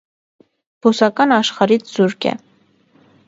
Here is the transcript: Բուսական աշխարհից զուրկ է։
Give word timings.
Բուսական 0.85 1.35
աշխարհից 1.37 1.93
զուրկ 1.97 2.27
է։ 2.33 2.35